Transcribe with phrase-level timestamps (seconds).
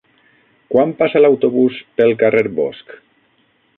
[0.75, 2.97] Quan passa l'autobús pel carrer Bosc?